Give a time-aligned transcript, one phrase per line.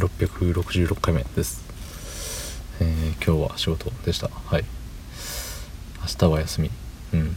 [0.00, 1.62] 666回目です。
[2.80, 4.28] えー、今日は仕事でした。
[4.28, 4.64] はい。
[6.00, 6.70] 明日は休み。
[7.12, 7.36] うん。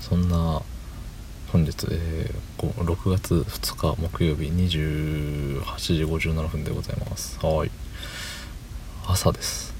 [0.00, 0.62] そんな
[1.50, 7.44] 本日、えー、6月2日木曜日28時57分でございます。
[7.44, 7.70] はい。
[9.08, 9.74] 朝です。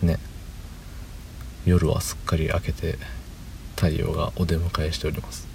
[0.00, 0.18] ね。
[1.66, 2.96] 夜はすっかり明けて
[3.76, 5.46] 太陽がお出迎えしております。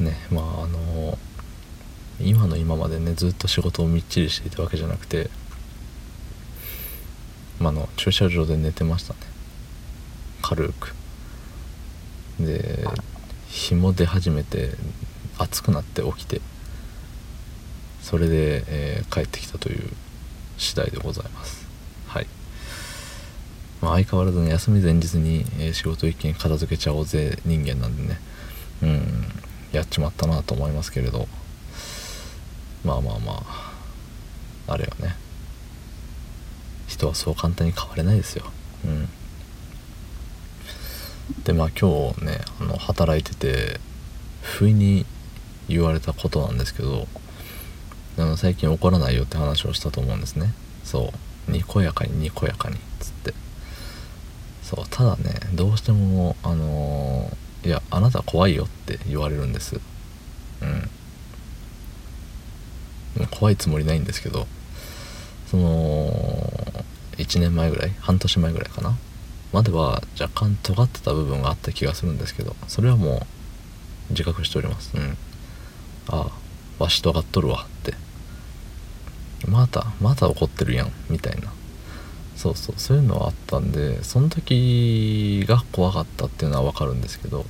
[0.00, 0.16] ね。
[0.32, 1.16] まああの
[2.20, 5.30] 今の今までねずっと仕事をみっちりしていたわけじゃなくて
[7.58, 9.20] まあの駐車場で寝てましたね。
[10.42, 10.94] 軽く。
[12.38, 12.84] で
[13.48, 14.70] 日も出始めて
[15.38, 16.40] 暑くなって起きて
[18.02, 19.88] それで、えー、帰ってきたという
[20.58, 21.66] 次第でございます。
[22.08, 22.26] はい、
[23.80, 28.20] まあ、相変わらずね休み前日に、えー、仕事一気に片付けちゃおうぜ人間なんでね。
[28.82, 29.24] うん
[29.72, 31.28] やっちまったなと思いますけれど。
[32.84, 33.32] まあまあま
[34.66, 35.16] ああれよね。
[36.86, 38.44] 人はそう簡単に変われないですよ。
[38.84, 39.08] うん。
[41.44, 43.80] でまあ今日ねあの働いてて
[44.42, 45.06] 不意に
[45.68, 47.06] 言われたことなんですけど
[48.18, 50.52] あの最近怒らないよって話をしたと思うんですね。
[50.84, 51.12] そ
[51.48, 51.50] う。
[51.50, 53.34] にこやかににこやかにっつって。
[54.62, 54.84] そう。
[54.90, 59.80] ただねどうしてもあのー、いやあなた怖いよって言われるんです。
[60.62, 60.90] うん。
[63.30, 64.46] 怖いつもりないんですけど
[65.46, 66.10] その
[67.16, 68.96] 1年前ぐらい半年前ぐらいかな。
[69.52, 73.24] までは若干尖ってた部分があった気がするんですけどそれはも
[74.10, 74.92] う自覚しております。
[74.96, 75.16] うん。
[76.08, 77.94] ああわし尖っとるわって。
[79.46, 81.52] またまた怒ってるやんみたいな。
[82.36, 87.46] そうそうそういうのはあったんでその時が怖かったっていうのは分かるんですけど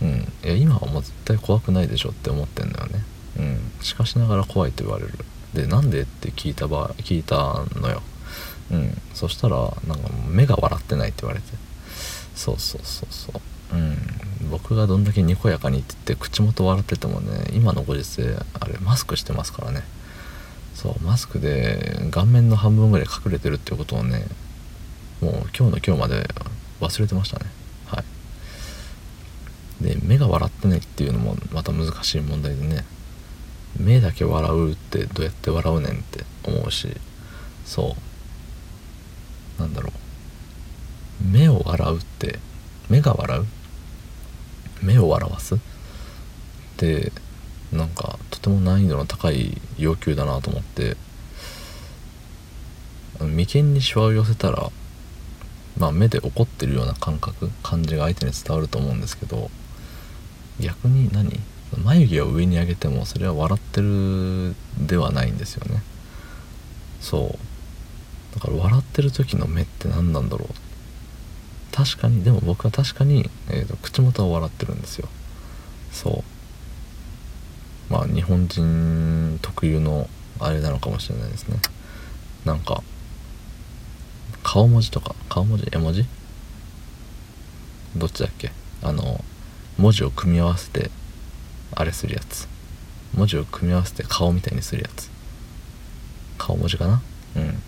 [0.00, 0.32] うん。
[0.42, 3.04] いや今はもう絶対怖くないでしょって思ってんだよね。
[3.38, 3.72] うん。
[3.80, 5.12] しかしながら怖いと言われる。
[5.54, 8.02] でなんでって聞いた場聞いたのよ。
[8.70, 9.00] うん。
[9.14, 11.46] そしたらなんか目が笑ってないって言われて。
[12.34, 13.32] そうそうそうそ
[13.72, 13.76] う。
[13.76, 13.96] うん。
[14.50, 19.82] 僕がどんだけにこやかにって言って口元笑っててもね今のご時世あれマスクしてますからね。
[20.74, 24.24] そうマスクで顔面の半分ぐらい隠れてるっていうことをね
[25.20, 26.26] もう今日の今日まで
[26.80, 27.46] 忘れてましたね。
[27.86, 28.02] は
[29.82, 29.84] い。
[29.84, 32.84] で目が笑ってないっていうのもまた難しい問題でね。
[33.80, 36.88] 目だけ笑うってどうやって笑うねんって思うし
[37.64, 37.96] そ
[39.58, 39.60] う。
[39.60, 39.92] なんだろう。
[41.24, 42.38] 目を笑うって
[42.88, 43.44] 目が笑う？
[44.82, 45.56] 目を笑わす？
[45.56, 45.58] っ
[46.76, 47.12] て
[47.72, 50.96] なんかとても難易度の高い要求だなと思って
[53.20, 54.70] 眉間にしわを寄せたら
[55.78, 59.50] まあ目で怒ってるような感覚感じが相手に伝わると思うんですけど
[60.58, 61.38] 逆に何？
[61.78, 65.82] 眉毛を上に上げてもそれは笑ってるではないんですよね。
[67.00, 68.34] そう。
[68.34, 70.54] だから笑ってる時の目って何なんだろう。
[71.74, 75.08] 確かにでも僕は確かに、えーと、口元は笑ってるんですよ。
[75.92, 76.24] そ
[77.88, 77.92] う。
[77.92, 80.08] まあ日本人特有の
[80.38, 81.58] あれなのかもしれないですね。
[82.44, 82.82] なんか
[84.42, 85.68] 顔文字とか顔文字？
[85.70, 86.06] 絵文字？
[87.96, 88.50] どっちだっけ？
[88.82, 89.24] あの
[89.78, 90.90] 文字を組み合わせて
[91.80, 92.46] あれするやつ。
[93.14, 95.10] 文字を組み合わせて顔みたいにするやつ。
[96.38, 97.02] 顔文字かな？
[97.36, 97.62] うん。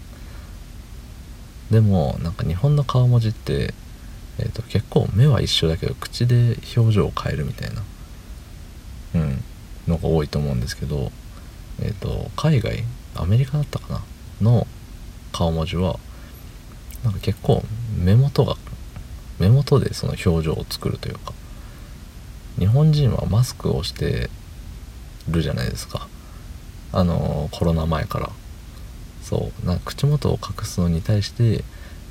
[1.71, 3.73] でもなんか日本の顔文字って、
[4.39, 7.83] えーと、結構目は一緒だけど口で表情を変えるみたいな
[9.15, 9.43] うん。
[9.89, 11.11] のが多いと思うんですけど
[11.81, 12.85] えっ、ー、と海外？
[13.17, 14.03] アメリカだったかな？
[14.41, 14.67] の
[15.33, 15.99] 顔文字は
[17.03, 17.65] なんか結構
[17.99, 18.57] 目元が
[19.39, 21.33] 目元でその表情を作るというか
[22.59, 24.31] 日本人はマスクをして
[25.29, 26.09] るじゃないですか。
[26.93, 28.31] あのコロナ前から。
[29.23, 29.67] そう。
[29.67, 31.65] な口元を隠すのに対して、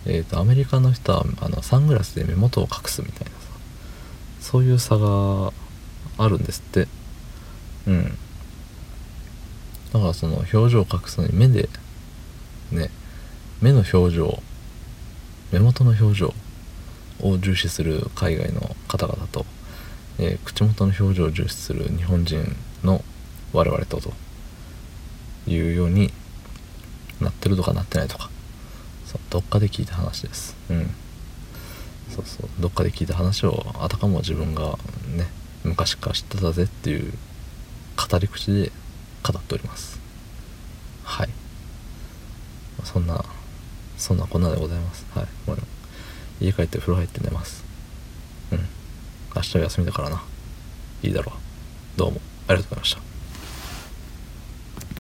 [0.06, 3.36] えーと、アメリカの人はあのサングラスで目元を隠すみたいなさ。
[4.40, 5.54] そういう差が
[6.18, 6.88] あるんですって。
[7.88, 8.18] うん。
[9.94, 11.70] だからその表情を隠すのに目で
[12.72, 12.90] ね
[13.62, 14.42] 目の表情
[15.52, 16.34] 目元の表情
[17.22, 19.46] を重視する海外の方々と
[20.22, 23.04] えー、口元の表情を重視する日本人の
[23.54, 24.14] 我々とと
[25.48, 26.14] いうように
[27.20, 28.30] なってるとかなってないとか。
[29.08, 30.56] そうどっかで聞いた話です。
[30.70, 30.92] うん。
[32.12, 32.50] そうそう。
[32.60, 34.78] どっかで聞いた話をあたかも自分が
[35.16, 35.28] ね
[35.64, 37.12] 昔から知ってたぜっていう
[37.98, 38.72] 語り口で
[39.24, 40.00] 語っております。
[41.04, 41.30] はい。
[42.84, 43.26] そんな
[43.98, 45.04] そんなこんなでございます。
[45.16, 45.28] はい。
[45.48, 45.58] もう
[46.40, 47.71] 家帰って風呂入って寝ます。
[49.36, 50.24] 明日休みだからな。
[51.04, 51.98] いいだろう。
[51.98, 52.22] どうも。
[52.48, 53.11] ありがとうございました。